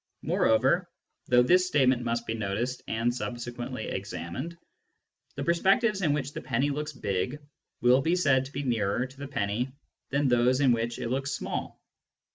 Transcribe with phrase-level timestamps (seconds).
[0.23, 0.89] Moreover—
[1.31, 4.57] ^though this statement must be noticed and subsequently examined—
[5.35, 7.37] the perspectives in which the penny looks big
[7.81, 9.71] will be said to be nearer to the penny
[10.09, 11.79] than those in which it looks small.